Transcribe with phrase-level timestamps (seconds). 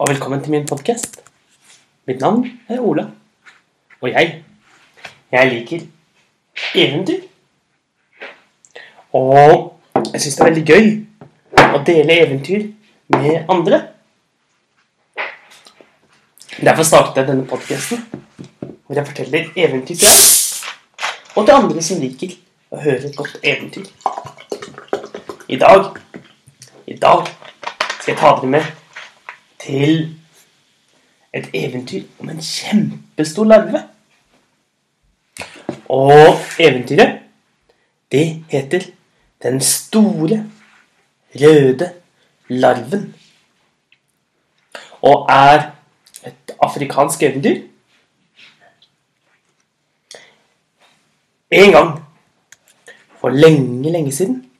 [0.00, 1.18] og velkommen til min podkast.
[2.08, 3.02] Mitt navn er Ola.
[4.00, 4.44] Og jeg,
[5.32, 5.82] jeg liker
[6.74, 7.18] eventyr.
[9.12, 9.76] Og
[10.12, 10.88] jeg syns det er veldig gøy
[11.76, 12.64] å dele eventyr
[13.18, 13.82] med andre.
[16.56, 18.00] Derfor startet jeg denne podkasten,
[18.86, 20.34] hvor jeg forteller eventyr til deg.
[21.36, 22.38] Og til andre som liker
[22.72, 23.92] å høre et godt eventyr.
[25.52, 25.92] I dag
[26.88, 27.34] I dag
[28.00, 28.79] skal jeg ta dere med
[29.60, 30.16] til
[31.34, 33.82] et eventyr om en kjempestor larve.
[35.90, 37.20] Og eventyret,
[38.12, 38.90] det heter
[39.42, 40.50] Den store
[41.34, 41.92] røde
[42.48, 43.14] larven.
[45.02, 45.70] Og er
[46.26, 47.62] et afrikansk eventyr.
[51.50, 52.04] En gang,
[53.20, 54.50] for lenge, lenge siden,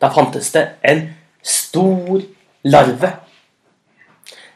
[0.00, 1.04] da fantes det en
[1.42, 2.22] stor
[2.62, 3.27] larve.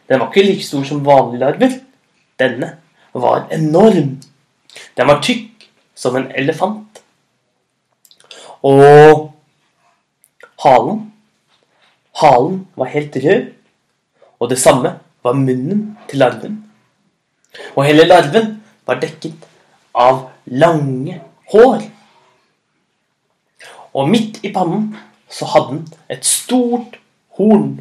[0.09, 1.79] Den var ikke like stor som vanlige larver.
[2.38, 2.73] Denne
[3.15, 4.18] var enorm.
[4.96, 7.02] Den var tykk som en elefant.
[8.63, 9.32] Og
[10.63, 11.09] halen
[12.23, 13.46] Halen var helt rød,
[14.41, 16.59] og det samme var munnen til larven.
[17.76, 19.46] Og hele larven var dekket
[19.95, 21.21] av lange
[21.52, 21.82] hår.
[23.93, 24.93] Og midt i pannen
[25.32, 25.82] så hadde den
[26.13, 26.98] et stort
[27.38, 27.80] horn.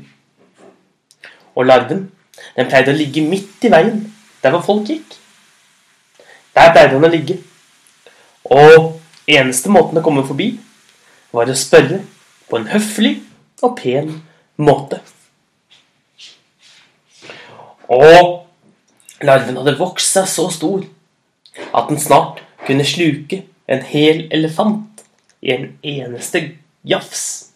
[1.56, 2.08] Og larven
[2.56, 4.04] den pleide å ligge midt i veien,
[4.44, 5.18] der hvor folk gikk.
[6.56, 7.38] Der pleide den å ligge.
[8.52, 10.54] Og eneste måten å komme forbi,
[11.32, 12.02] var å spørre
[12.50, 13.16] på en høflig
[13.64, 14.16] og pen
[14.60, 15.00] måte.
[17.92, 18.48] Og
[19.24, 20.84] larven hadde vokst seg så stor
[21.76, 25.04] at den snart kunne sluke en hel elefant
[25.42, 26.44] i en eneste
[26.88, 27.52] jafs.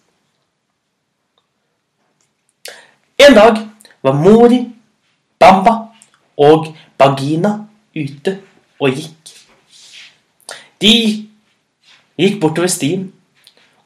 [3.20, 3.61] En dag
[4.03, 4.61] var Mori,
[5.39, 5.75] Bamba
[6.38, 7.53] og Bagina
[7.95, 8.39] ute
[8.80, 9.31] og gikk.
[10.81, 10.94] De
[12.20, 13.08] gikk bortover stien,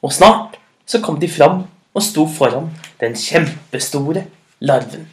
[0.02, 1.64] og snart så kom de fram
[1.94, 2.70] og sto foran
[3.00, 4.24] den kjempestore
[4.60, 5.08] larven.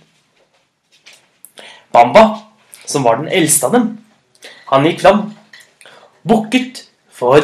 [1.94, 2.24] Bamba,
[2.86, 3.88] som var den eldste av dem,
[4.72, 5.24] han gikk fram,
[6.28, 6.84] bukket
[7.14, 7.42] for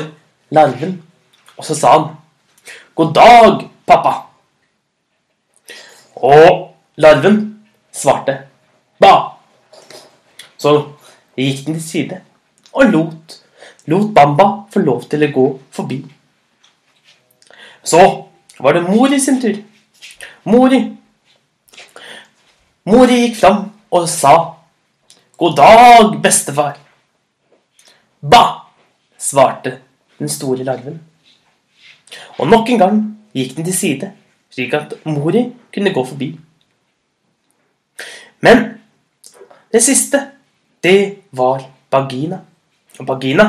[0.54, 1.00] larven,
[1.58, 2.10] og så sa han
[2.96, 4.24] 'God dag, pappa'.
[6.16, 8.53] Og larven svarte
[9.04, 9.32] 'ba'.
[10.58, 10.72] Så
[11.38, 12.22] gikk den til side
[12.74, 13.44] og lot,
[13.86, 16.00] lot Bamba få lov til å gå forbi.
[17.84, 18.00] Så
[18.60, 19.60] var det Mori sin tur.
[20.46, 20.82] Mori.
[22.86, 24.34] Mori gikk fram og sa
[25.38, 26.80] 'God dag, bestefar'.
[28.22, 28.64] Ba!
[29.18, 29.80] svarte
[30.20, 31.02] den store larven.
[32.38, 32.98] Og nok en gang
[33.34, 34.12] gikk den til side,
[34.52, 36.40] slik at Mori kunne gå forbi.
[38.42, 38.83] Men
[39.74, 40.20] det siste,
[40.84, 42.40] det var Bagina.
[43.00, 43.46] Og Bagina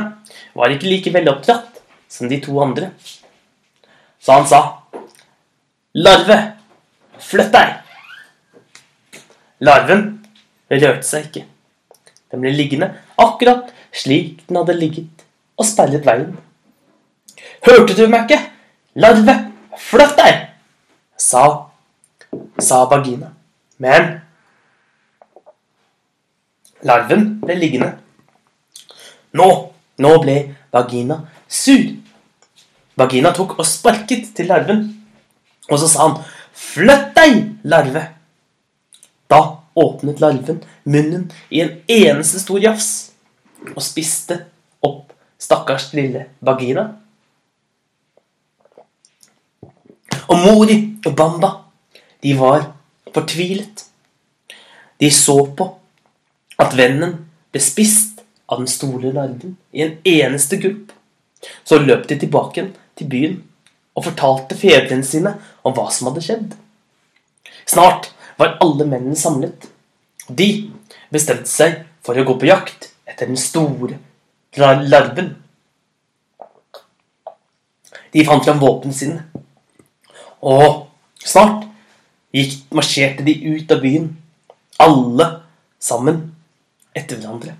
[0.57, 2.91] var ikke like veloppdratt som de to andre.
[4.21, 4.61] Så han sa,
[5.95, 6.39] 'Larve,
[7.19, 7.75] flytt deg!'
[9.61, 10.25] Larven
[10.71, 11.45] rørte seg ikke.
[12.31, 15.25] Den ble liggende akkurat slik den hadde ligget
[15.57, 16.35] og sperret veien.
[17.63, 18.41] Hørte du meg ikke?
[18.97, 19.37] Larve,
[19.79, 20.55] flytt deg!
[21.17, 21.71] sa,
[22.59, 23.31] sa Bagina.
[23.79, 24.21] Men
[26.85, 27.91] larven ble liggende.
[29.35, 29.49] Nå,
[29.99, 30.37] nå ble
[30.75, 31.85] Bagina sur.
[32.99, 34.87] Bagina tok og sparket til larven,
[35.71, 36.19] og så sa han,
[36.55, 38.09] 'Flytt deg, larve!'
[39.31, 39.41] Da
[39.75, 42.91] åpnet larven munnen i en eneste stor jafs
[43.75, 44.45] og spiste
[44.85, 46.93] opp stakkars lille Bagina.
[50.29, 51.51] Og Mori og Bamba,
[52.23, 52.71] de var
[53.13, 53.85] fortvilet.
[55.01, 55.67] De så på
[56.61, 57.17] at vennen
[57.53, 60.93] ble spist av den store larven i en eneste gulp.
[61.65, 63.39] Så løp de tilbake til byen
[63.95, 66.55] og fortalte fedrene sine om hva som hadde skjedd.
[67.69, 69.69] Snart var alle mennene samlet.
[70.29, 70.71] De
[71.13, 73.99] bestemte seg for å gå på jakt etter den store
[74.57, 75.35] larven.
[78.15, 79.23] De fant fram våpnene sine.
[80.45, 80.87] Og
[81.25, 81.65] snart
[82.35, 84.11] gikk, marsjerte de ut av byen.
[84.83, 85.27] Alle
[85.83, 86.21] sammen
[86.95, 87.57] etter hverandre.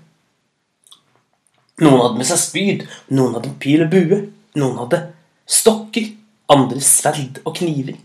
[1.83, 4.19] Noen hadde med seg spyd, noen hadde pil og bue.
[4.55, 5.01] Noen hadde
[5.51, 6.07] stokker,
[6.51, 7.97] andre sverd og kniver.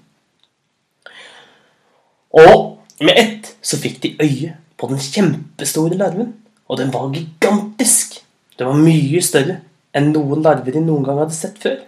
[2.35, 6.35] Og med ett så fikk de øye på den kjempestore larven.
[6.71, 8.21] Og den var gigantisk.
[8.59, 9.61] Den var mye større
[9.97, 11.81] enn noen larver de noen gang hadde sett før.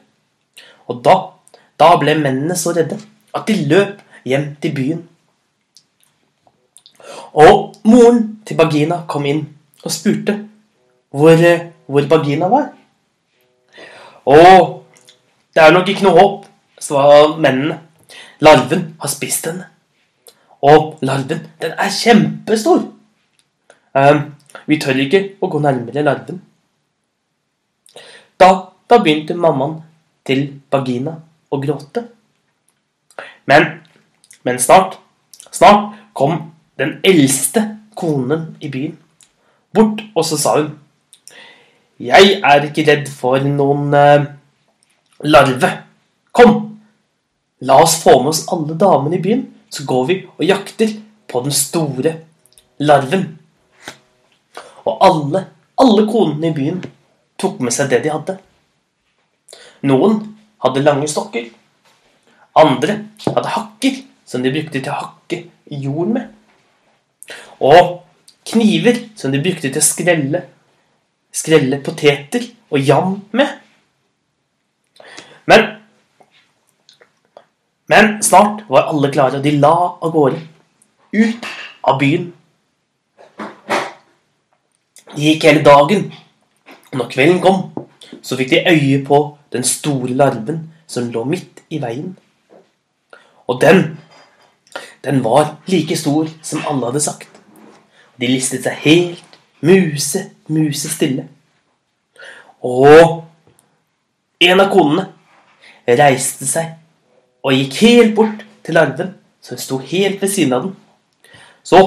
[0.91, 1.17] Og da,
[1.79, 2.99] da ble mennene så redde
[3.33, 5.03] at de løp hjem til byen.
[7.33, 9.43] Og moren til Bagina kom inn
[9.83, 10.37] og spurte
[11.13, 12.73] hvor, eh, hvor Bagina var.
[14.27, 14.85] Og
[15.55, 16.45] det er nok ikke noe håp,
[16.81, 17.81] svarer mennene.
[18.41, 19.67] Larven har spist henne.
[20.63, 22.85] Og larven, den er kjempestor.
[23.95, 24.23] Um,
[24.67, 26.41] vi tør ikke å gå nærmere larven.
[28.41, 28.49] Da,
[28.89, 29.81] da begynte mammaen
[30.27, 31.17] til Bagina
[31.53, 32.07] å gråte.
[33.47, 33.69] Men,
[34.47, 34.99] men snart,
[35.51, 37.65] snart kom den eldste
[37.95, 38.97] konen i byen
[39.75, 40.73] bort, og så sa hun
[42.03, 44.25] Jeg er ikke redd for noen eh,
[45.23, 45.71] larve.
[46.35, 46.57] Kom,
[47.63, 50.97] la oss få med oss alle damene i byen, så går vi og jakter
[51.31, 52.17] på den store
[52.83, 53.29] larven.
[54.83, 55.45] Og alle,
[55.79, 56.83] alle konene i byen
[57.39, 58.37] tok med seg det de hadde.
[59.87, 60.19] Noen
[60.65, 61.47] hadde lange stokker.
[62.59, 66.29] Andre hadde hakker som de brukte til å hakke jord med.
[67.63, 68.01] Og
[68.49, 70.43] kniver som de brukte til å skrelle,
[71.33, 73.59] skrelle poteter og jam med.
[75.47, 75.71] Men
[77.93, 80.39] Men snart var alle klare, og de la av gårde.
[81.13, 81.49] Ut
[81.85, 82.31] av byen.
[85.13, 86.07] De gikk hele dagen.
[86.93, 87.59] Og når kvelden kom,
[88.23, 89.19] så fikk de øye på
[89.53, 92.15] den store larven som lå midt i veien.
[93.51, 93.99] Og den,
[95.05, 97.29] den var like stor som alle hadde sagt.
[98.17, 101.27] De listet seg helt muse, musestille.
[102.63, 103.25] Og
[104.43, 105.09] en av konene
[105.99, 106.77] reiste seg
[107.43, 110.77] og gikk helt bort til larven, som sto helt ved siden av den.
[111.67, 111.81] Så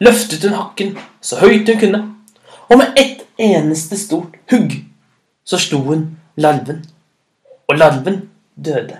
[0.00, 2.02] løftet hun hakken så høyt hun kunne,
[2.68, 4.76] og med ett eneste stort hugg
[5.44, 6.04] så slo hun
[6.36, 6.84] larven.
[7.68, 8.98] Og larven døde.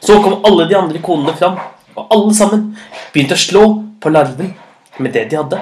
[0.00, 1.58] Så kom alle de andre konene fram,
[2.00, 2.64] og alle sammen
[3.12, 3.64] begynte å slå
[4.00, 4.54] på larven
[4.98, 5.60] med det de hadde.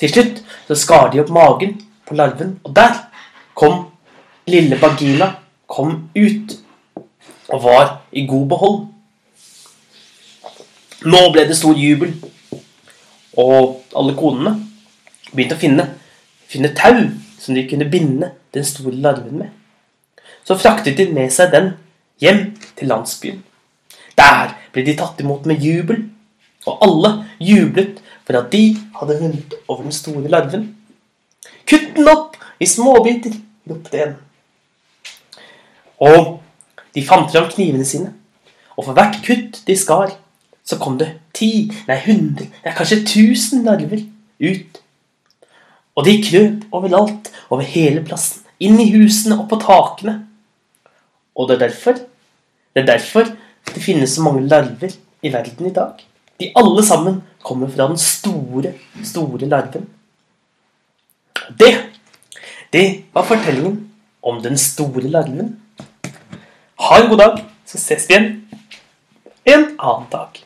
[0.00, 2.98] Til slutt så skar de opp magen på larven, og der
[3.56, 3.86] kom
[4.50, 5.30] lille Bagina
[5.66, 6.58] kom ut
[7.48, 8.78] og var i god behold.
[11.04, 12.14] Nå ble det stor jubel,
[13.36, 14.54] og alle konene
[15.32, 15.88] begynte å finne,
[16.48, 17.02] finne tau
[17.40, 19.50] som de kunne binde den store larven med.
[20.44, 21.74] Så fraktet de med seg den
[22.22, 23.42] hjem til landsbyen.
[24.18, 26.04] Der ble de tatt imot med jubel,
[26.64, 27.10] og alle
[27.42, 30.70] jublet for at de hadde vunnet over den store larven.
[31.68, 33.34] Kutt den opp i småbiter,
[33.68, 34.14] ropte en.
[36.04, 36.38] Og
[36.94, 38.12] de fant fram knivene sine,
[38.76, 40.14] og for hvert kutt de skar,
[40.64, 44.00] så kom det ti, nei hundre, nei kanskje tusen larver
[44.40, 44.80] ut.
[45.94, 50.22] Og de krøp overalt, over hele plassen, inn i husene og på takene.
[51.36, 52.00] Og det er derfor
[52.74, 53.28] det er derfor
[53.72, 54.92] det finnes så mange larver
[55.24, 56.04] i verden i dag.
[56.40, 58.74] De alle sammen kommer fra den store,
[59.04, 59.88] store larven.
[61.58, 61.72] Det,
[62.72, 63.78] det var fortellingen
[64.22, 65.54] om den store larven.
[66.80, 68.30] Ha en god dag, så ses vi igjen
[69.44, 70.43] en annen dag.